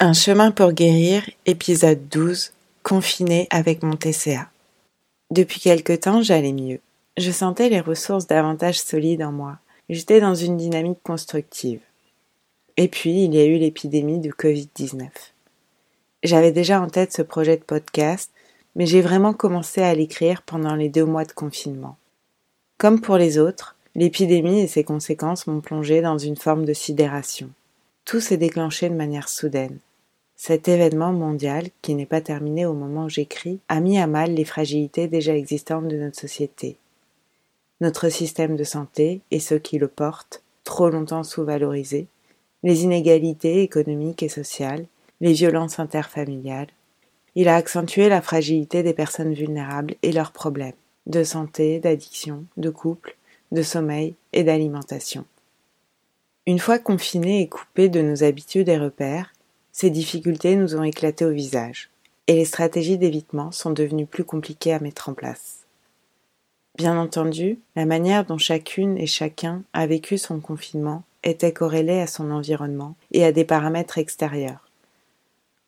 Un 0.00 0.12
chemin 0.12 0.52
pour 0.52 0.70
guérir, 0.70 1.28
épisode 1.44 2.08
12, 2.08 2.52
confiné 2.84 3.48
avec 3.50 3.82
mon 3.82 3.96
TCA. 3.96 4.48
Depuis 5.32 5.58
quelque 5.58 5.92
temps, 5.92 6.22
j'allais 6.22 6.52
mieux. 6.52 6.78
Je 7.16 7.32
sentais 7.32 7.68
les 7.68 7.80
ressources 7.80 8.28
davantage 8.28 8.78
solides 8.78 9.24
en 9.24 9.32
moi. 9.32 9.58
J'étais 9.90 10.20
dans 10.20 10.36
une 10.36 10.56
dynamique 10.56 11.02
constructive. 11.02 11.80
Et 12.76 12.86
puis, 12.86 13.24
il 13.24 13.34
y 13.34 13.40
a 13.40 13.44
eu 13.44 13.58
l'épidémie 13.58 14.20
de 14.20 14.30
Covid-19. 14.30 15.08
J'avais 16.22 16.52
déjà 16.52 16.80
en 16.80 16.86
tête 16.86 17.12
ce 17.12 17.22
projet 17.22 17.56
de 17.56 17.64
podcast, 17.64 18.30
mais 18.76 18.86
j'ai 18.86 19.00
vraiment 19.00 19.32
commencé 19.32 19.82
à 19.82 19.96
l'écrire 19.96 20.42
pendant 20.42 20.76
les 20.76 20.90
deux 20.90 21.06
mois 21.06 21.24
de 21.24 21.32
confinement. 21.32 21.96
Comme 22.78 23.00
pour 23.00 23.16
les 23.16 23.36
autres, 23.36 23.74
l'épidémie 23.96 24.60
et 24.60 24.68
ses 24.68 24.84
conséquences 24.84 25.48
m'ont 25.48 25.60
plongé 25.60 26.02
dans 26.02 26.18
une 26.18 26.36
forme 26.36 26.64
de 26.64 26.72
sidération. 26.72 27.50
Tout 28.04 28.20
s'est 28.20 28.36
déclenché 28.36 28.88
de 28.88 28.94
manière 28.94 29.28
soudaine. 29.28 29.80
Cet 30.40 30.68
événement 30.68 31.12
mondial, 31.12 31.66
qui 31.82 31.96
n'est 31.96 32.06
pas 32.06 32.20
terminé 32.20 32.64
au 32.64 32.72
moment 32.72 33.06
où 33.06 33.08
j'écris, 33.08 33.58
a 33.68 33.80
mis 33.80 33.98
à 33.98 34.06
mal 34.06 34.32
les 34.32 34.44
fragilités 34.44 35.08
déjà 35.08 35.36
existantes 35.36 35.88
de 35.88 35.96
notre 35.96 36.18
société. 36.18 36.76
Notre 37.80 38.08
système 38.08 38.54
de 38.54 38.62
santé 38.62 39.20
et 39.32 39.40
ceux 39.40 39.58
qui 39.58 39.78
le 39.78 39.88
portent, 39.88 40.44
trop 40.62 40.90
longtemps 40.90 41.24
sous-valorisés, 41.24 42.06
les 42.62 42.84
inégalités 42.84 43.62
économiques 43.62 44.22
et 44.22 44.28
sociales, 44.28 44.86
les 45.20 45.32
violences 45.32 45.80
interfamiliales. 45.80 46.68
Il 47.34 47.48
a 47.48 47.56
accentué 47.56 48.08
la 48.08 48.22
fragilité 48.22 48.84
des 48.84 48.94
personnes 48.94 49.34
vulnérables 49.34 49.96
et 50.02 50.12
leurs 50.12 50.32
problèmes 50.32 50.72
de 51.06 51.24
santé, 51.24 51.80
d'addiction, 51.80 52.44
de 52.56 52.70
couple, 52.70 53.16
de 53.50 53.62
sommeil 53.62 54.14
et 54.32 54.44
d'alimentation. 54.44 55.24
Une 56.46 56.60
fois 56.60 56.78
confinés 56.78 57.40
et 57.40 57.48
coupés 57.48 57.88
de 57.88 58.02
nos 58.02 58.22
habitudes 58.22 58.68
et 58.68 58.78
repères, 58.78 59.32
ces 59.80 59.90
difficultés 59.90 60.56
nous 60.56 60.74
ont 60.74 60.82
éclaté 60.82 61.24
au 61.24 61.30
visage, 61.30 61.88
et 62.26 62.34
les 62.34 62.44
stratégies 62.44 62.98
d'évitement 62.98 63.52
sont 63.52 63.70
devenues 63.70 64.06
plus 64.06 64.24
compliquées 64.24 64.72
à 64.72 64.80
mettre 64.80 65.08
en 65.08 65.14
place. 65.14 65.66
Bien 66.76 66.98
entendu, 66.98 67.60
la 67.76 67.86
manière 67.86 68.24
dont 68.24 68.38
chacune 68.38 68.98
et 68.98 69.06
chacun 69.06 69.62
a 69.74 69.86
vécu 69.86 70.18
son 70.18 70.40
confinement 70.40 71.04
était 71.22 71.52
corrélée 71.52 72.00
à 72.00 72.08
son 72.08 72.32
environnement 72.32 72.96
et 73.12 73.24
à 73.24 73.30
des 73.30 73.44
paramètres 73.44 73.98
extérieurs. 73.98 74.68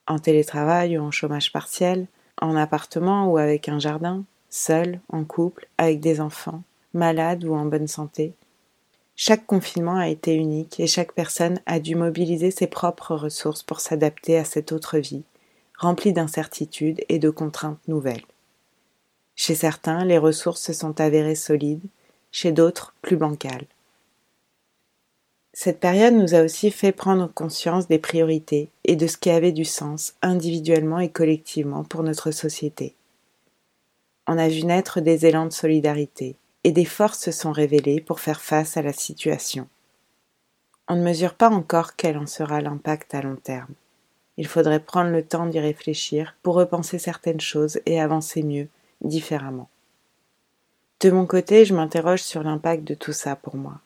En 0.08 0.18
télétravail 0.18 0.98
ou 0.98 1.02
en 1.02 1.12
chômage 1.12 1.52
partiel, 1.52 2.08
en 2.42 2.56
appartement 2.56 3.28
ou 3.30 3.38
avec 3.38 3.68
un 3.68 3.78
jardin, 3.78 4.24
seul, 4.48 4.98
en 5.10 5.22
couple, 5.22 5.68
avec 5.78 6.00
des 6.00 6.20
enfants, 6.20 6.64
malade 6.94 7.44
ou 7.44 7.54
en 7.54 7.64
bonne 7.64 7.86
santé, 7.86 8.32
chaque 9.22 9.44
confinement 9.44 9.96
a 9.96 10.08
été 10.08 10.34
unique 10.34 10.80
et 10.80 10.86
chaque 10.86 11.12
personne 11.12 11.60
a 11.66 11.78
dû 11.78 11.94
mobiliser 11.94 12.50
ses 12.50 12.66
propres 12.66 13.14
ressources 13.14 13.62
pour 13.62 13.80
s'adapter 13.80 14.38
à 14.38 14.46
cette 14.46 14.72
autre 14.72 14.96
vie, 14.96 15.24
remplie 15.76 16.14
d'incertitudes 16.14 17.04
et 17.10 17.18
de 17.18 17.28
contraintes 17.28 17.86
nouvelles. 17.86 18.24
Chez 19.36 19.54
certains, 19.54 20.06
les 20.06 20.16
ressources 20.16 20.62
se 20.62 20.72
sont 20.72 21.02
avérées 21.02 21.34
solides, 21.34 21.84
chez 22.32 22.50
d'autres 22.50 22.94
plus 23.02 23.18
bancales. 23.18 23.66
Cette 25.52 25.80
période 25.80 26.14
nous 26.14 26.34
a 26.34 26.42
aussi 26.42 26.70
fait 26.70 26.92
prendre 26.92 27.30
conscience 27.30 27.88
des 27.88 27.98
priorités 27.98 28.70
et 28.84 28.96
de 28.96 29.06
ce 29.06 29.18
qui 29.18 29.28
avait 29.28 29.52
du 29.52 29.66
sens 29.66 30.14
individuellement 30.22 30.98
et 30.98 31.10
collectivement 31.10 31.84
pour 31.84 32.04
notre 32.04 32.30
société. 32.30 32.94
On 34.26 34.38
a 34.38 34.48
vu 34.48 34.64
naître 34.64 35.02
des 35.02 35.26
élans 35.26 35.44
de 35.44 35.52
solidarité, 35.52 36.36
et 36.64 36.72
des 36.72 36.84
forces 36.84 37.20
se 37.20 37.32
sont 37.32 37.52
révélées 37.52 38.00
pour 38.00 38.20
faire 38.20 38.40
face 38.40 38.76
à 38.76 38.82
la 38.82 38.92
situation. 38.92 39.66
On 40.88 40.96
ne 40.96 41.02
mesure 41.02 41.34
pas 41.34 41.50
encore 41.50 41.96
quel 41.96 42.18
en 42.18 42.26
sera 42.26 42.60
l'impact 42.60 43.14
à 43.14 43.22
long 43.22 43.36
terme. 43.36 43.74
Il 44.36 44.46
faudrait 44.46 44.80
prendre 44.80 45.10
le 45.10 45.24
temps 45.24 45.46
d'y 45.46 45.60
réfléchir 45.60 46.34
pour 46.42 46.54
repenser 46.54 46.98
certaines 46.98 47.40
choses 47.40 47.80
et 47.86 48.00
avancer 48.00 48.42
mieux, 48.42 48.68
différemment. 49.02 49.68
De 51.00 51.10
mon 51.10 51.26
côté, 51.26 51.64
je 51.64 51.74
m'interroge 51.74 52.22
sur 52.22 52.42
l'impact 52.42 52.84
de 52.84 52.94
tout 52.94 53.12
ça 53.12 53.36
pour 53.36 53.56
moi. 53.56 53.80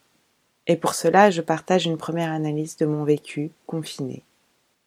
Et 0.66 0.76
pour 0.76 0.94
cela, 0.94 1.30
je 1.30 1.42
partage 1.42 1.86
une 1.86 1.98
première 1.98 2.32
analyse 2.32 2.76
de 2.76 2.86
mon 2.86 3.04
vécu 3.04 3.50
confiné. 3.66 4.22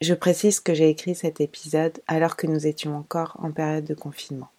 Je 0.02 0.14
précise 0.14 0.60
que 0.60 0.74
j'ai 0.74 0.90
écrit 0.90 1.16
cet 1.16 1.40
épisode 1.40 2.02
alors 2.08 2.36
que 2.36 2.48
nous 2.48 2.68
étions 2.68 2.98
encore 2.98 3.38
en 3.40 3.52
période 3.52 3.86
de 3.86 3.94
confinement. 3.94 4.50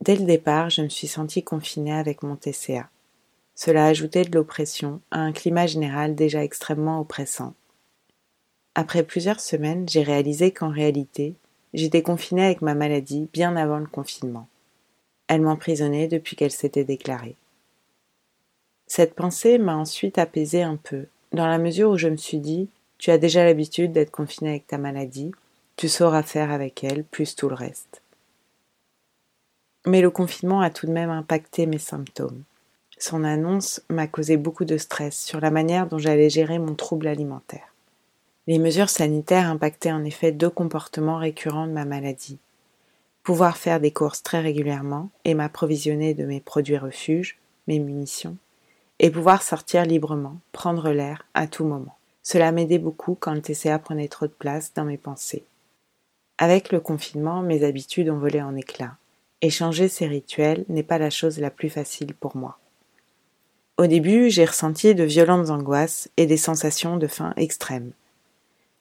Dès 0.00 0.16
le 0.16 0.24
départ, 0.24 0.70
je 0.70 0.82
me 0.82 0.88
suis 0.88 1.06
sentie 1.06 1.42
confinée 1.42 1.92
avec 1.92 2.22
mon 2.22 2.36
TCA. 2.36 2.88
Cela 3.54 3.86
ajoutait 3.86 4.24
de 4.24 4.34
l'oppression 4.34 5.00
à 5.10 5.20
un 5.20 5.32
climat 5.32 5.66
général 5.66 6.14
déjà 6.14 6.42
extrêmement 6.42 7.00
oppressant. 7.00 7.54
Après 8.74 9.04
plusieurs 9.04 9.40
semaines, 9.40 9.88
j'ai 9.88 10.02
réalisé 10.02 10.50
qu'en 10.50 10.70
réalité, 10.70 11.34
j'étais 11.72 12.02
confinée 12.02 12.44
avec 12.44 12.62
ma 12.62 12.74
maladie 12.74 13.28
bien 13.32 13.54
avant 13.56 13.78
le 13.78 13.86
confinement. 13.86 14.48
Elle 15.28 15.42
m'emprisonnait 15.42 16.08
depuis 16.08 16.34
qu'elle 16.34 16.50
s'était 16.50 16.84
déclarée. 16.84 17.36
Cette 18.86 19.14
pensée 19.14 19.58
m'a 19.58 19.76
ensuite 19.76 20.18
apaisée 20.18 20.62
un 20.62 20.76
peu, 20.76 21.06
dans 21.32 21.46
la 21.46 21.58
mesure 21.58 21.90
où 21.90 21.96
je 21.96 22.08
me 22.08 22.16
suis 22.16 22.38
dit 22.38 22.68
Tu 22.98 23.10
as 23.10 23.18
déjà 23.18 23.44
l'habitude 23.44 23.92
d'être 23.92 24.10
confinée 24.10 24.50
avec 24.50 24.66
ta 24.66 24.78
maladie, 24.78 25.32
tu 25.76 25.88
sauras 25.88 26.22
faire 26.22 26.50
avec 26.50 26.84
elle, 26.84 27.04
plus 27.04 27.34
tout 27.34 27.48
le 27.48 27.54
reste. 27.54 28.02
Mais 29.86 30.00
le 30.00 30.10
confinement 30.10 30.60
a 30.60 30.70
tout 30.70 30.86
de 30.86 30.92
même 30.92 31.10
impacté 31.10 31.66
mes 31.66 31.78
symptômes. 31.78 32.42
Son 32.98 33.22
annonce 33.24 33.82
m'a 33.90 34.06
causé 34.06 34.36
beaucoup 34.36 34.64
de 34.64 34.78
stress 34.78 35.18
sur 35.18 35.40
la 35.40 35.50
manière 35.50 35.86
dont 35.86 35.98
j'allais 35.98 36.30
gérer 36.30 36.58
mon 36.58 36.74
trouble 36.74 37.06
alimentaire. 37.06 37.74
Les 38.46 38.58
mesures 38.58 38.90
sanitaires 38.90 39.50
impactaient 39.50 39.92
en 39.92 40.04
effet 40.04 40.32
deux 40.32 40.50
comportements 40.50 41.18
récurrents 41.18 41.66
de 41.66 41.72
ma 41.72 41.84
maladie. 41.84 42.38
Pouvoir 43.22 43.56
faire 43.56 43.80
des 43.80 43.90
courses 43.90 44.22
très 44.22 44.40
régulièrement 44.40 45.10
et 45.24 45.34
m'approvisionner 45.34 46.14
de 46.14 46.24
mes 46.24 46.40
produits 46.40 46.78
refuges, 46.78 47.38
mes 47.66 47.78
munitions, 47.78 48.36
et 48.98 49.10
pouvoir 49.10 49.42
sortir 49.42 49.84
librement, 49.84 50.36
prendre 50.52 50.90
l'air 50.90 51.26
à 51.34 51.46
tout 51.46 51.64
moment. 51.64 51.96
Cela 52.22 52.52
m'aidait 52.52 52.78
beaucoup 52.78 53.16
quand 53.18 53.34
le 53.34 53.42
TCA 53.42 53.78
prenait 53.78 54.08
trop 54.08 54.26
de 54.26 54.32
place 54.32 54.72
dans 54.74 54.84
mes 54.84 54.98
pensées. 54.98 55.44
Avec 56.38 56.72
le 56.72 56.80
confinement, 56.80 57.42
mes 57.42 57.64
habitudes 57.64 58.08
ont 58.08 58.18
volé 58.18 58.42
en 58.42 58.56
éclats. 58.56 58.96
Échanger 59.44 59.88
ces 59.88 60.06
rituels 60.06 60.64
n'est 60.70 60.82
pas 60.82 60.96
la 60.96 61.10
chose 61.10 61.38
la 61.38 61.50
plus 61.50 61.68
facile 61.68 62.14
pour 62.14 62.34
moi. 62.34 62.58
Au 63.76 63.86
début, 63.86 64.30
j'ai 64.30 64.46
ressenti 64.46 64.94
de 64.94 65.04
violentes 65.04 65.50
angoisses 65.50 66.08
et 66.16 66.24
des 66.24 66.38
sensations 66.38 66.96
de 66.96 67.06
faim 67.06 67.34
extrêmes. 67.36 67.92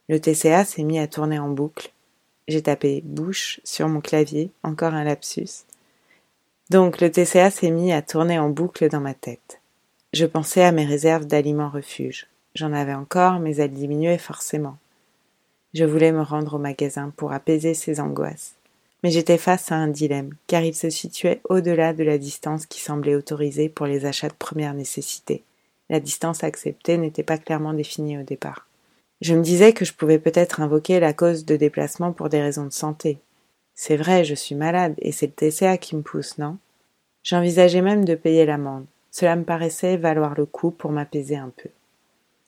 Le 0.08 0.22
TCA 0.22 0.64
s'est 0.64 0.84
mis 0.84 1.00
à 1.00 1.08
tourner 1.08 1.38
en 1.38 1.50
boucle. 1.50 1.92
J'ai 2.48 2.62
tapé 2.62 3.02
bouche 3.04 3.60
sur 3.66 3.90
mon 3.90 4.00
clavier, 4.00 4.52
encore 4.64 4.94
un 4.94 5.04
lapsus. 5.04 5.66
Donc 6.70 7.02
le 7.02 7.12
TCA 7.12 7.52
s'est 7.52 7.70
mis 7.70 7.92
à 7.92 8.02
tourner 8.02 8.40
en 8.40 8.50
boucle 8.50 8.88
dans 8.88 9.02
ma 9.02 9.14
tête. 9.14 9.60
Je 10.14 10.26
pensais 10.26 10.64
à 10.64 10.72
mes 10.72 10.86
réserves 10.86 11.26
d'aliments 11.26 11.72
refuge. 11.72 12.28
J'en 12.56 12.72
avais 12.72 12.94
encore, 12.94 13.40
mais 13.40 13.58
elles 13.58 13.74
diminuaient 13.74 14.18
forcément. 14.18 14.78
Je 15.74 15.84
voulais 15.84 16.14
me 16.14 16.22
rendre 16.22 16.54
au 16.54 16.60
magasin 16.60 17.12
pour 17.18 17.34
apaiser 17.34 17.74
ces 17.74 18.00
angoisses. 18.00 18.56
Mais 19.04 19.12
j'étais 19.12 19.38
face 19.38 19.72
à 19.72 19.76
un 19.76 19.90
dilemme, 19.90 20.34
car 20.48 20.64
il 20.64 20.74
se 20.74 20.90
situait 20.90 21.42
au-delà 21.50 21.94
de 21.94 22.04
la 22.04 22.18
distance 22.18 22.66
qui 22.66 22.80
semblait 22.80 23.16
autorisée 23.16 23.70
pour 23.70 23.86
les 23.86 24.06
achats 24.06 24.30
de 24.30 24.34
première 24.34 24.74
nécessité. 24.74 25.44
La 25.90 26.00
distance 26.00 26.44
acceptée 26.44 26.98
n'était 26.98 27.24
pas 27.24 27.38
clairement 27.38 27.74
définie 27.74 28.18
au 28.18 28.24
départ. 28.24 28.68
Je 29.22 29.36
me 29.36 29.44
disais 29.44 29.74
que 29.74 29.86
je 29.86 29.94
pouvais 29.94 30.20
peut-être 30.20 30.62
invoquer 30.62 31.00
la 31.00 31.14
cause 31.14 31.46
de 31.46 31.56
déplacement 31.56 32.14
pour 32.14 32.30
des 32.30 32.42
raisons 32.42 32.66
de 32.66 32.72
santé. 32.72 33.20
C'est 33.76 33.98
vrai, 33.98 34.24
je 34.24 34.36
suis 34.36 34.56
malade, 34.56 34.96
et 35.00 35.12
c'est 35.12 35.28
le 35.28 35.52
TCA 35.52 35.78
qui 35.78 35.96
me 35.96 36.02
pousse, 36.02 36.38
non? 36.38 36.58
J'envisageais 37.24 37.82
même 37.82 38.06
de 38.06 38.16
payer 38.16 38.46
l'amende. 38.46 38.86
Cela 39.12 39.36
me 39.36 39.44
paraissait 39.44 39.98
valoir 39.98 40.34
le 40.36 40.46
coup 40.46 40.72
pour 40.72 40.92
m'apaiser 40.92 41.38
un 41.38 41.52
peu. 41.56 41.70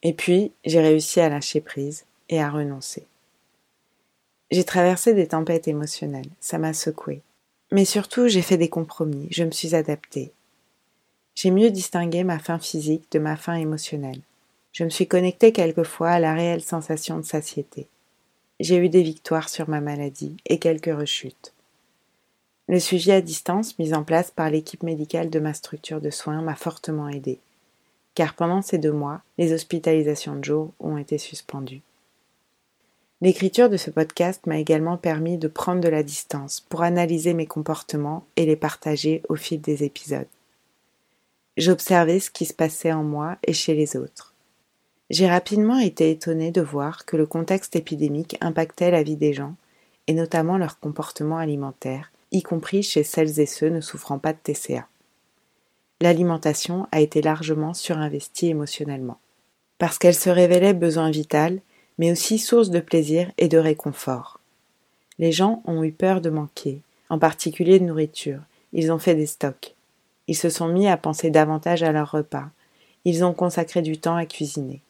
Et 0.04 0.14
puis, 0.14 0.52
j'ai 0.66 0.82
réussi 0.82 1.20
à 1.20 1.30
lâcher 1.30 1.62
prise 1.62 2.06
et 2.30 2.42
à 2.42 2.50
renoncer. 2.50 3.06
J'ai 4.52 4.64
traversé 4.64 5.14
des 5.14 5.28
tempêtes 5.28 5.68
émotionnelles, 5.68 6.30
ça 6.40 6.58
m'a 6.58 6.74
secoué. 6.74 7.22
Mais 7.72 7.86
surtout, 7.86 8.28
j'ai 8.28 8.44
fait 8.44 8.58
des 8.58 8.70
compromis, 8.70 9.28
je 9.32 9.44
me 9.44 9.52
suis 9.52 9.76
adaptée. 9.76 10.32
J'ai 11.34 11.52
mieux 11.52 11.72
distingué 11.72 12.24
ma 12.24 12.40
faim 12.40 12.60
physique 12.60 13.12
de 13.12 13.20
ma 13.20 13.36
faim 13.36 13.56
émotionnelle. 13.56 14.22
Je 14.72 14.84
me 14.84 14.90
suis 14.90 15.08
connectée 15.08 15.52
quelquefois 15.52 16.12
à 16.12 16.20
la 16.20 16.34
réelle 16.34 16.62
sensation 16.62 17.18
de 17.18 17.26
satiété. 17.26 17.88
J'ai 18.60 18.78
eu 18.78 18.88
des 18.88 19.04
victoires 19.04 19.50
sur 19.50 19.68
ma 19.68 19.82
maladie 19.82 20.38
et 20.46 20.60
quelques 20.60 20.96
rechutes. 20.96 21.54
Le 22.68 22.80
suivi 22.80 23.12
à 23.12 23.22
distance 23.22 23.78
mis 23.80 23.94
en 23.94 24.04
place 24.04 24.32
par 24.32 24.50
l'équipe 24.50 24.84
médicale 24.84 25.30
de 25.30 25.40
ma 25.40 25.54
structure 25.54 26.02
de 26.02 26.10
soins 26.10 26.42
m'a 26.42 26.56
fortement 26.56 27.10
aidé, 27.10 27.40
car 28.16 28.34
pendant 28.34 28.62
ces 28.62 28.78
deux 28.78 28.92
mois, 28.92 29.22
les 29.38 29.54
hospitalisations 29.54 30.36
de 30.36 30.44
jour 30.44 30.72
ont 30.80 30.98
été 30.98 31.18
suspendues. 31.18 31.82
L'écriture 33.22 33.70
de 33.70 33.78
ce 33.78 33.90
podcast 33.90 34.46
m'a 34.46 34.58
également 34.58 34.98
permis 34.98 35.38
de 35.38 35.48
prendre 35.48 35.80
de 35.80 35.88
la 35.88 36.04
distance 36.04 36.60
pour 36.60 36.82
analyser 36.84 37.34
mes 37.34 37.46
comportements 37.46 38.26
et 38.36 38.46
les 38.46 38.58
partager 38.58 39.24
au 39.30 39.36
fil 39.36 39.62
des 39.62 39.84
épisodes. 39.84 40.28
J'observais 41.56 42.20
ce 42.20 42.30
qui 42.30 42.46
se 42.46 42.54
passait 42.54 42.92
en 42.92 43.04
moi 43.04 43.38
et 43.48 43.54
chez 43.54 43.74
les 43.74 43.96
autres. 43.96 44.34
J'ai 45.10 45.30
rapidement 45.30 45.80
été 45.80 46.12
étonnée 46.12 46.52
de 46.52 46.62
voir 46.62 47.06
que 47.06 47.16
le 47.16 47.26
contexte 47.26 47.78
épidémique 47.78 48.38
impactait 48.42 48.92
la 48.92 49.04
vie 49.04 49.16
des 49.16 49.32
gens, 49.34 49.56
et 50.08 50.14
notamment 50.14 50.58
leur 50.58 50.80
comportement 50.80 51.38
alimentaire, 51.38 52.12
y 52.32 52.44
compris 52.44 52.84
chez 52.84 53.04
celles 53.04 53.40
et 53.40 53.46
ceux 53.46 53.70
ne 53.70 53.82
souffrant 53.82 54.20
pas 54.20 54.34
de 54.34 54.40
TCA. 54.44 54.88
L'alimentation 56.02 56.88
a 56.92 57.00
été 57.00 57.22
largement 57.22 57.74
surinvestie 57.74 58.48
émotionnellement, 58.48 59.20
parce 59.78 59.98
qu'elle 59.98 60.16
se 60.16 60.30
révélait 60.30 60.74
besoin 60.74 61.10
vital, 61.12 61.62
mais 61.98 62.12
aussi 62.12 62.38
source 62.40 62.70
de 62.70 62.80
plaisir 62.80 63.32
et 63.38 63.48
de 63.48 63.58
réconfort. 63.58 64.40
Les 65.18 65.32
gens 65.32 65.62
ont 65.66 65.84
eu 65.84 65.92
peur 65.92 66.22
de 66.22 66.30
manquer, 66.30 66.82
en 67.10 67.20
particulier 67.20 67.80
de 67.80 67.86
nourriture, 67.86 68.42
ils 68.74 68.92
ont 68.92 69.00
fait 69.00 69.16
des 69.16 69.26
stocks. 69.26 69.74
Ils 70.28 70.36
se 70.36 70.50
sont 70.50 70.68
mis 70.68 70.88
à 70.88 70.98
penser 70.98 71.30
davantage 71.30 71.84
à 71.84 71.92
leur 71.92 72.12
repas, 72.12 72.50
ils 73.06 73.24
ont 73.24 73.34
consacré 73.34 73.82
du 73.82 73.98
temps 73.98 74.16
à 74.16 74.26
cuisiner. 74.26 74.82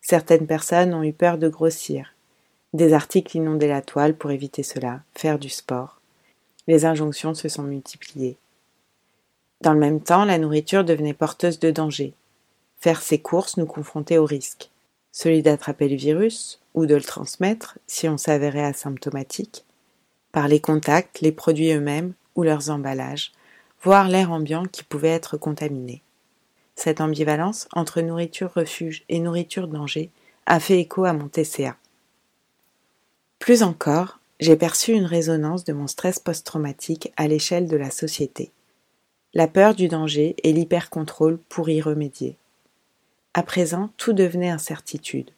Certaines 0.00 0.46
personnes 0.46 0.94
ont 0.94 1.02
eu 1.02 1.12
peur 1.12 1.36
de 1.36 1.48
grossir. 1.48 2.14
Des 2.72 2.92
articles 2.92 3.36
inondaient 3.36 3.68
la 3.68 3.82
toile 3.82 4.14
pour 4.14 4.30
éviter 4.30 4.62
cela, 4.62 5.00
faire 5.14 5.38
du 5.38 5.48
sport. 5.48 6.00
Les 6.68 6.84
injonctions 6.84 7.34
se 7.34 7.48
sont 7.48 7.64
multipliées. 7.64 8.36
Dans 9.60 9.72
le 9.72 9.80
même 9.80 10.00
temps, 10.00 10.24
la 10.24 10.38
nourriture 10.38 10.84
devenait 10.84 11.12
porteuse 11.12 11.58
de 11.58 11.70
danger. 11.70 12.14
Faire 12.78 13.02
ses 13.02 13.18
courses 13.18 13.56
nous 13.56 13.66
confrontait 13.66 14.18
au 14.18 14.24
risque. 14.24 14.70
Celui 15.12 15.42
d'attraper 15.42 15.88
le 15.88 15.96
virus 15.96 16.60
ou 16.74 16.86
de 16.86 16.94
le 16.94 17.02
transmettre 17.02 17.78
si 17.86 18.08
on 18.08 18.16
s'avérait 18.16 18.64
asymptomatique, 18.64 19.64
par 20.32 20.46
les 20.46 20.60
contacts, 20.60 21.20
les 21.20 21.32
produits 21.32 21.72
eux-mêmes 21.72 22.14
ou 22.36 22.42
leurs 22.42 22.70
emballages, 22.70 23.32
voire 23.82 24.08
l'air 24.08 24.30
ambiant 24.30 24.64
qui 24.64 24.84
pouvait 24.84 25.08
être 25.08 25.36
contaminé. 25.36 26.02
Cette 26.76 27.00
ambivalence 27.00 27.68
entre 27.72 28.00
nourriture 28.00 28.52
refuge 28.54 29.04
et 29.08 29.18
nourriture 29.18 29.68
danger 29.68 30.10
a 30.46 30.60
fait 30.60 30.80
écho 30.80 31.04
à 31.04 31.12
mon 31.12 31.28
TCA. 31.28 31.76
Plus 33.38 33.62
encore, 33.62 34.20
j'ai 34.38 34.56
perçu 34.56 34.92
une 34.92 35.04
résonance 35.04 35.64
de 35.64 35.72
mon 35.72 35.86
stress 35.86 36.18
post-traumatique 36.18 37.12
à 37.16 37.28
l'échelle 37.28 37.68
de 37.68 37.76
la 37.76 37.90
société. 37.90 38.50
La 39.34 39.48
peur 39.48 39.74
du 39.74 39.88
danger 39.88 40.34
et 40.42 40.52
l'hypercontrôle 40.52 41.38
pour 41.48 41.68
y 41.68 41.80
remédier. 41.80 42.36
À 43.34 43.42
présent, 43.42 43.90
tout 43.96 44.12
devenait 44.12 44.50
incertitude. 44.50 45.30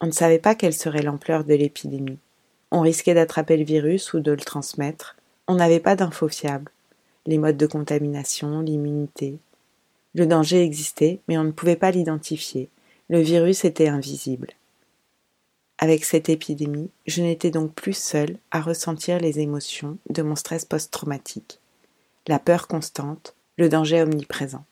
On 0.00 0.06
ne 0.06 0.12
savait 0.12 0.38
pas 0.38 0.54
quelle 0.54 0.74
serait 0.74 1.02
l'ampleur 1.02 1.44
de 1.44 1.54
l'épidémie. 1.54 2.18
On 2.70 2.80
risquait 2.80 3.14
d'attraper 3.14 3.56
le 3.56 3.64
virus 3.64 4.12
ou 4.12 4.20
de 4.20 4.30
le 4.30 4.38
transmettre. 4.38 5.16
On 5.46 5.54
n'avait 5.54 5.80
pas 5.80 5.96
d'infos 5.96 6.28
fiables. 6.28 6.70
Les 7.26 7.38
modes 7.38 7.56
de 7.56 7.66
contamination, 7.66 8.60
l'immunité, 8.60 9.38
le 10.14 10.26
danger 10.26 10.62
existait, 10.62 11.20
mais 11.28 11.38
on 11.38 11.44
ne 11.44 11.52
pouvait 11.52 11.76
pas 11.76 11.90
l'identifier. 11.90 12.68
Le 13.08 13.20
virus 13.20 13.64
était 13.64 13.88
invisible. 13.88 14.48
Avec 15.78 16.04
cette 16.04 16.28
épidémie, 16.28 16.90
je 17.06 17.22
n'étais 17.22 17.50
donc 17.50 17.72
plus 17.72 17.96
seule 17.96 18.36
à 18.50 18.60
ressentir 18.60 19.20
les 19.20 19.38
émotions 19.38 19.98
de 20.10 20.22
mon 20.22 20.34
stress 20.34 20.64
post-traumatique. 20.64 21.60
La 22.26 22.38
peur 22.38 22.66
constante, 22.66 23.34
le 23.58 23.68
danger 23.68 24.02
omniprésent. 24.02 24.64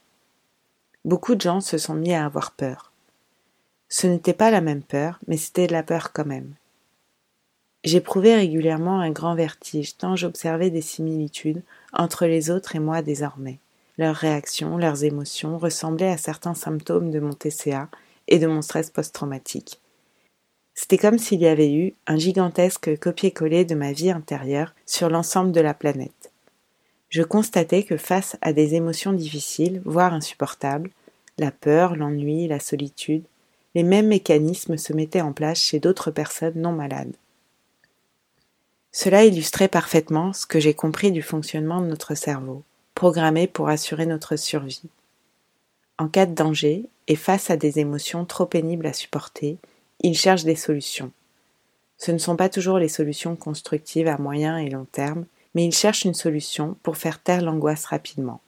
Beaucoup 1.06 1.37
de 1.37 1.41
gens 1.41 1.61
se 1.61 1.79
sont 1.79 1.94
mis 1.94 2.12
à 2.12 2.25
avoir 2.25 2.50
peur. 2.50 2.91
Ce 3.88 4.08
n'était 4.08 4.35
pas 4.35 4.50
la 4.50 4.61
même 4.61 4.82
peur, 4.82 5.20
mais 5.29 5.37
c'était 5.37 5.69
de 5.69 5.73
la 5.73 5.85
peur 5.85 6.12
quand 6.12 6.26
même. 6.26 6.55
J'éprouvais 7.85 8.35
régulièrement 8.35 8.99
un 8.99 9.12
grand 9.12 9.37
vertige 9.37 9.97
tant 9.97 10.17
j'observais 10.17 10.70
des 10.70 10.82
similitudes 10.82 11.62
entre 11.93 12.26
les 12.26 12.50
autres 12.50 12.75
et 12.75 12.81
moi 12.81 13.03
désormais. 13.03 13.61
Leurs 13.99 14.17
réactions, 14.17 14.79
leurs 14.79 15.05
émotions 15.05 15.58
ressemblaient 15.58 16.11
à 16.11 16.19
certains 16.19 16.55
symptômes 16.55 17.12
de 17.12 17.20
mon 17.20 17.35
TCA 17.35 17.88
et 18.26 18.41
de 18.41 18.49
mon 18.49 18.61
stress 18.61 18.91
post-traumatique. 18.91 19.81
C'était 20.75 20.99
comme 20.99 21.19
s'il 21.19 21.41
y 21.41 21.47
avait 21.47 21.73
eu 21.73 21.94
un 22.09 22.17
gigantesque 22.17 22.99
copier-coller 22.99 23.64
de 23.64 23.76
ma 23.76 23.93
vie 23.93 24.11
intérieure 24.11 24.75
sur 24.87 25.09
l'ensemble 25.09 25.52
de 25.52 25.61
la 25.61 25.73
planète. 25.73 26.25
Je 27.16 27.22
constatais 27.22 27.82
que 27.82 27.96
face 27.96 28.36
à 28.42 28.52
des 28.52 28.74
émotions 28.74 29.14
difficiles, 29.14 29.80
voire 29.86 30.12
insupportables, 30.12 30.90
la 31.38 31.50
peur, 31.50 31.96
l'ennui, 31.96 32.46
la 32.46 32.60
solitude, 32.60 33.24
les 33.74 33.84
mêmes 33.84 34.08
mécanismes 34.08 34.76
se 34.76 34.92
mettaient 34.92 35.22
en 35.22 35.32
place 35.32 35.58
chez 35.58 35.80
d'autres 35.80 36.10
personnes 36.10 36.60
non 36.60 36.72
malades. 36.72 37.14
Cela 38.92 39.24
illustrait 39.24 39.68
parfaitement 39.68 40.34
ce 40.34 40.44
que 40.44 40.60
j'ai 40.60 40.74
compris 40.74 41.10
du 41.10 41.22
fonctionnement 41.22 41.80
de 41.80 41.86
notre 41.86 42.14
cerveau 42.14 42.64
programmés 42.94 43.46
pour 43.46 43.70
assurer 43.70 44.04
notre 44.04 44.36
survie. 44.36 44.82
En 45.96 46.08
cas 46.08 46.26
de 46.26 46.34
danger 46.34 46.84
et 47.08 47.16
face 47.16 47.48
à 47.48 47.56
des 47.56 47.78
émotions 47.78 48.26
trop 48.26 48.44
pénibles 48.44 48.88
à 48.88 48.92
supporter, 48.92 49.56
ils 50.02 50.18
cherchent 50.18 50.44
des 50.44 50.54
solutions. 50.54 51.12
Ce 51.96 52.12
ne 52.12 52.18
sont 52.18 52.36
pas 52.36 52.50
toujours 52.50 52.78
les 52.78 52.90
solutions 52.90 53.36
constructives 53.36 54.06
à 54.06 54.18
moyen 54.18 54.58
et 54.58 54.68
long 54.68 54.86
terme, 54.92 55.24
mais 55.56 55.64
ils 55.64 55.75
cherchent 55.75 56.05
une 56.05 56.12
solution 56.12 56.76
pour 56.82 56.99
faire 56.99 57.23
taire 57.23 57.41
l'angoisse 57.41 57.87
rapidement. 57.87 58.43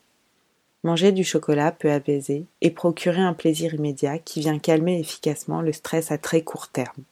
Manger 0.84 1.10
du 1.10 1.24
chocolat 1.24 1.72
peut 1.72 1.90
apaiser 1.90 2.44
et 2.60 2.70
procurer 2.70 3.22
un 3.22 3.32
plaisir 3.32 3.72
immédiat 3.72 4.18
qui 4.18 4.40
vient 4.40 4.58
calmer 4.58 5.00
efficacement 5.00 5.62
le 5.62 5.72
stress 5.72 6.12
à 6.12 6.18
très 6.18 6.42
court 6.42 6.68
terme, 6.68 7.04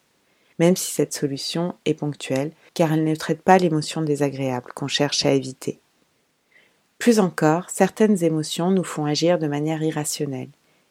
même 0.58 0.76
si 0.76 0.92
cette 0.92 1.14
solution 1.14 1.76
est 1.86 1.94
ponctuelle 1.94 2.52
car 2.74 2.92
elle 2.92 3.04
ne 3.04 3.14
traite 3.14 3.40
pas 3.40 3.56
l'émotion 3.56 4.02
désagréable 4.02 4.70
qu'on 4.74 4.86
cherche 4.86 5.24
à 5.24 5.32
éviter. 5.32 5.80
Plus 6.98 7.18
encore, 7.18 7.70
certaines 7.70 8.22
émotions 8.22 8.70
nous 8.70 8.84
font 8.84 9.06
agir 9.06 9.38
de 9.38 9.46
manière 9.46 9.82
irrationnelle, 9.82 10.50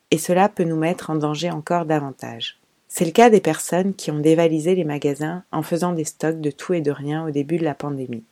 et 0.10 0.18
cela 0.18 0.50
peut 0.50 0.64
nous 0.64 0.78
mettre 0.78 1.12
en 1.12 1.16
danger 1.16 1.52
encore 1.52 1.86
davantage. 1.86 2.60
C'est 2.88 3.06
le 3.06 3.12
cas 3.12 3.30
des 3.30 3.42
personnes 3.42 3.94
qui 3.94 4.10
ont 4.10 4.20
dévalisé 4.20 4.74
les 4.74 4.84
magasins 4.84 5.44
en 5.52 5.62
faisant 5.62 5.94
des 5.94 6.06
stocks 6.06 6.42
de 6.42 6.50
tout 6.50 6.74
et 6.74 6.82
de 6.82 6.92
rien 6.92 7.24
au 7.28 7.30
début 7.30 7.58
de 7.58 7.64
la 7.66 7.76
pandémie. 7.76 8.24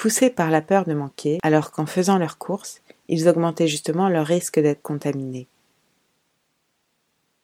Poussés 0.00 0.30
par 0.30 0.50
la 0.50 0.62
peur 0.62 0.86
de 0.86 0.94
manquer, 0.94 1.36
alors 1.42 1.72
qu'en 1.72 1.84
faisant 1.84 2.16
leurs 2.16 2.38
courses, 2.38 2.80
ils 3.08 3.28
augmentaient 3.28 3.68
justement 3.68 4.08
leur 4.08 4.26
risque 4.26 4.58
d'être 4.58 4.80
contaminés. 4.80 5.46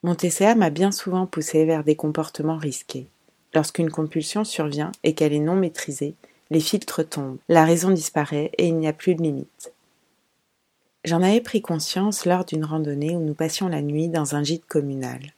Mon 0.03 0.15
TCA 0.15 0.55
m'a 0.55 0.71
bien 0.71 0.91
souvent 0.91 1.27
poussé 1.27 1.67
vers 1.67 1.85
des 1.85 1.97
comportements 1.97 2.57
risqués. 2.57 3.09
Lorsqu'une 3.53 3.91
compulsion 3.91 4.43
survient 4.43 4.91
et 5.03 5.13
qu'elle 5.13 5.35
est 5.35 5.39
non 5.39 5.55
maîtrisée, 5.55 6.15
les 6.49 6.61
filtres 6.61 7.07
tombent, 7.07 7.37
la 7.51 7.67
raison 7.67 7.91
disparaît 7.91 8.51
et 8.57 8.69
il 8.69 8.79
n'y 8.79 8.89
a 8.89 8.95
plus 8.95 9.15
de 9.17 9.23
limite. 9.23 9.75
J'en 11.05 11.23
avais 11.23 11.43
pris 11.43 11.61
conscience 11.61 12.25
lors 12.25 12.47
d'une 12.47 12.65
randonnée 12.65 13.17
où 13.17 13.21
nous 13.21 13.35
passions 13.35 13.69
la 13.69 13.83
nuit 13.83 14.09
dans 14.09 14.35
un 14.35 14.43
gîte 14.43 14.65
communal. 14.65 15.35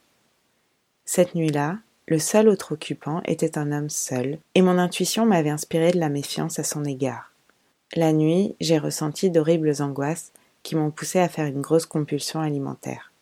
Cette 1.05 1.35
nuit-là, 1.35 1.79
le 2.09 2.19
seul 2.19 2.49
autre 2.49 2.73
occupant 2.73 3.23
était 3.25 3.57
un 3.57 3.71
homme 3.71 3.89
seul, 3.89 4.39
et 4.55 4.63
mon 4.63 4.79
intuition 4.79 5.25
m'avait 5.25 5.51
inspiré 5.51 5.93
de 5.93 6.01
la 6.01 6.09
méfiance 6.09 6.59
à 6.59 6.65
son 6.65 6.85
égard. 6.85 7.33
La 7.95 8.13
nuit, 8.13 8.57
j'ai 8.61 8.79
ressenti 8.79 9.31
d'horribles 9.31 9.81
angoisses 9.81 10.33
qui 10.63 10.75
m'ont 10.75 10.91
poussé 10.91 11.21
à 11.21 11.29
faire 11.29 11.47
une 11.47 11.61
grosse 11.61 11.87
compulsion 11.87 12.41
alimentaire. 12.41 13.13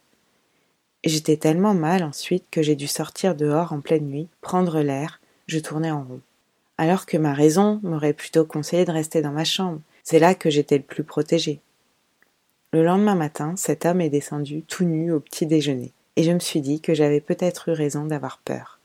J'étais 1.05 1.37
tellement 1.37 1.75
mal 1.75 2.03
ensuite 2.03 2.45
que 2.51 2.63
j'ai 2.63 2.77
dû 2.77 2.87
sortir 2.87 3.35
dehors 3.35 3.73
en 3.73 3.81
pleine 3.81 4.07
nuit, 4.07 4.29
prendre 4.41 4.81
l'air, 4.81 5.21
je 5.47 5.59
tournais 5.59 5.91
en 5.91 6.03
rond 6.03 6.21
alors 6.79 7.07
que 7.07 7.17
ma 7.17 7.33
raison 7.33 7.81
m'aurait 7.83 8.13
plutôt 8.13 8.45
conseillé 8.45 8.85
de 8.85 8.93
rester 8.93 9.23
dans 9.23 9.33
ma 9.33 9.45
chambre. 9.45 9.81
C'est 10.05 10.19
là 10.19 10.35
que 10.35 10.51
j'étais 10.51 10.77
le 10.77 10.85
plus 10.85 11.05
protégé. 11.05 11.61
Le 12.73 12.85
lendemain 12.85 13.15
matin, 13.15 13.55
cet 13.57 13.87
homme 13.87 14.01
est 14.01 14.11
descendu 14.11 14.63
tout 14.63 14.85
nu 14.85 15.13
au 15.13 15.21
petit 15.21 15.47
déjeuner, 15.47 15.93
et 16.17 16.23
je 16.23 16.33
me 16.33 16.39
suis 16.39 16.61
dit 16.61 16.81
que 16.81 16.95
j'avais 16.95 17.21
peut-être 17.21 17.71
eu 17.71 17.73
raison 17.73 18.05
d'avoir 18.05 18.39
peur. 18.39 18.76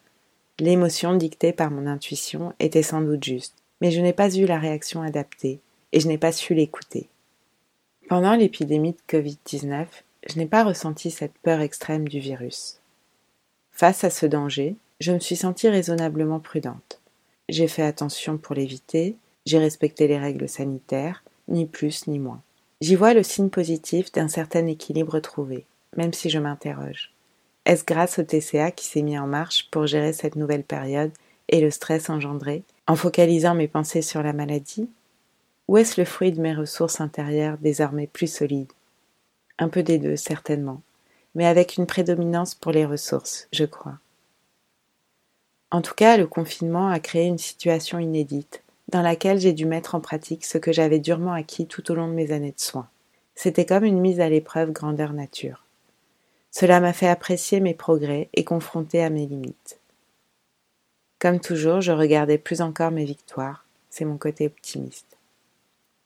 L'émotion 0.60 1.15
dictée 1.15 1.53
par 1.53 1.72
mon 1.72 1.88
intuition 1.88 2.53
était 2.60 2.84
sans 2.84 3.01
doute 3.01 3.24
juste, 3.24 3.55
mais 3.81 3.91
je 3.91 4.01
n'ai 4.01 4.13
pas 4.13 4.34
eu 4.36 4.46
la 4.46 4.60
réaction 4.60 5.01
adaptée, 5.01 5.60
et 5.91 6.00
je 6.00 6.08
n'ai 6.08 6.17
pas 6.17 6.31
su 6.31 6.53
l'écouter. 6.53 7.10
Pendant 8.10 8.36
l'épidémie 8.36 8.93
de 8.93 9.17
Covid-19, 9.17 9.86
je 10.27 10.38
n'ai 10.38 10.46
pas 10.46 10.63
ressenti 10.63 11.10
cette 11.12 11.38
peur 11.41 11.62
extrême 11.62 12.08
du 12.08 12.20
virus. 12.20 12.79
Face 13.72 14.03
à 14.03 14.10
ce 14.10 14.25
danger, 14.25 14.75
je 15.00 15.12
me 15.12 15.20
suis 15.20 15.36
sentie 15.36 15.70
raisonnablement 15.70 16.39
prudente 16.39 17.01
j'ai 17.51 17.67
fait 17.67 17.84
attention 17.84 18.38
pour 18.38 18.55
l'éviter, 18.55 19.17
j'ai 19.46 19.60
respecté 19.60 20.08
les 20.08 20.17
règles 20.17 20.48
sanitaires, 20.48 21.24
ni 21.50 21.65
plus 21.65 22.08
ni 22.08 22.17
moins. 22.17 22.41
J'y 22.79 22.96
vois 22.96 23.13
le 23.13 23.24
signe 23.24 23.50
positif 23.50 24.12
d'un 24.12 24.29
certain 24.29 24.65
équilibre 24.67 25.20
trouvé, 25.20 25.65
même 25.98 26.13
si 26.13 26.29
je 26.29 26.39
m'interroge. 26.39 27.12
Est-ce 27.71 27.85
grâce 27.85 28.19
au 28.19 28.23
TCA 28.23 28.71
qui 28.71 28.85
s'est 28.85 29.01
mis 29.01 29.17
en 29.17 29.27
marche 29.27 29.69
pour 29.71 29.87
gérer 29.87 30.11
cette 30.11 30.35
nouvelle 30.35 30.65
période 30.65 31.13
et 31.47 31.61
le 31.61 31.71
stress 31.71 32.09
engendré, 32.09 32.63
en 32.85 32.97
focalisant 32.97 33.55
mes 33.55 33.69
pensées 33.69 34.01
sur 34.01 34.21
la 34.21 34.33
maladie? 34.33 34.89
Ou 35.69 35.77
est-ce 35.77 36.01
le 36.01 36.03
fruit 36.03 36.33
de 36.33 36.41
mes 36.41 36.53
ressources 36.53 36.99
intérieures 36.99 37.57
désormais 37.61 38.07
plus 38.07 38.27
solides? 38.27 38.73
Un 39.57 39.69
peu 39.69 39.83
des 39.83 39.99
deux, 39.99 40.17
certainement, 40.17 40.81
mais 41.33 41.45
avec 41.45 41.77
une 41.77 41.85
prédominance 41.85 42.55
pour 42.55 42.73
les 42.73 42.85
ressources, 42.85 43.47
je 43.53 43.63
crois. 43.63 43.99
En 45.71 45.81
tout 45.81 45.95
cas, 45.95 46.17
le 46.17 46.27
confinement 46.27 46.89
a 46.89 46.99
créé 46.99 47.27
une 47.27 47.37
situation 47.37 47.99
inédite, 47.99 48.63
dans 48.89 49.01
laquelle 49.01 49.39
j'ai 49.39 49.53
dû 49.53 49.65
mettre 49.65 49.95
en 49.95 50.01
pratique 50.01 50.43
ce 50.43 50.57
que 50.57 50.73
j'avais 50.73 50.99
durement 50.99 51.31
acquis 51.31 51.67
tout 51.67 51.89
au 51.89 51.95
long 51.95 52.09
de 52.09 52.15
mes 52.15 52.33
années 52.33 52.51
de 52.51 52.59
soins. 52.59 52.89
C'était 53.33 53.65
comme 53.65 53.85
une 53.85 54.01
mise 54.01 54.19
à 54.19 54.27
l'épreuve 54.27 54.73
grandeur 54.73 55.13
nature. 55.13 55.60
Cela 56.51 56.79
m'a 56.81 56.93
fait 56.93 57.08
apprécier 57.08 57.62
mes 57.62 57.74
progrès 57.74 58.29
et 58.34 58.43
confronter 58.43 59.03
à 59.03 59.10
mes 59.10 59.25
limites. 59.25 59.79
Comme 61.20 61.39
toujours, 61.39 61.81
je 61.81 61.91
regardais 61.91 62.38
plus 62.38 62.62
encore 62.62 62.91
mes 62.91 63.05
victoires, 63.05 63.65
c'est 63.89 64.05
mon 64.05 64.17
côté 64.17 64.48
optimiste. 64.48 65.17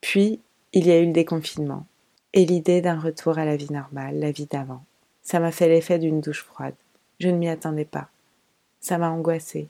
Puis, 0.01 0.39
il 0.73 0.85
y 0.85 0.91
a 0.91 0.99
eu 0.99 1.07
le 1.07 1.13
déconfinement, 1.13 1.85
et 2.33 2.45
l'idée 2.45 2.81
d'un 2.81 2.99
retour 2.99 3.39
à 3.39 3.45
la 3.45 3.55
vie 3.55 3.71
normale, 3.71 4.19
la 4.19 4.31
vie 4.31 4.45
d'avant. 4.45 4.83
Ça 5.23 5.39
m'a 5.39 5.51
fait 5.51 5.69
l'effet 5.69 5.97
d'une 5.97 6.21
douche 6.21 6.43
froide. 6.43 6.75
Je 7.19 7.29
ne 7.29 7.37
m'y 7.37 7.49
attendais 7.49 7.85
pas. 7.85 8.09
Ça 8.81 8.97
m'a 8.97 9.09
angoissée. 9.09 9.67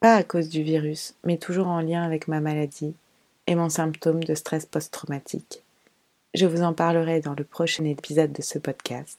Pas 0.00 0.14
à 0.14 0.22
cause 0.22 0.48
du 0.48 0.62
virus, 0.62 1.14
mais 1.24 1.36
toujours 1.36 1.66
en 1.66 1.80
lien 1.80 2.02
avec 2.02 2.28
ma 2.28 2.40
maladie 2.40 2.94
et 3.46 3.54
mon 3.54 3.68
symptôme 3.68 4.24
de 4.24 4.34
stress 4.34 4.64
post-traumatique. 4.66 5.62
Je 6.32 6.46
vous 6.46 6.62
en 6.62 6.72
parlerai 6.72 7.20
dans 7.20 7.34
le 7.34 7.44
prochain 7.44 7.84
épisode 7.84 8.32
de 8.32 8.42
ce 8.42 8.58
podcast. 8.58 9.18